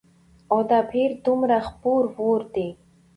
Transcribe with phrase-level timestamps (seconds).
[0.51, 2.67] او دا بهير دومره خپور وور دى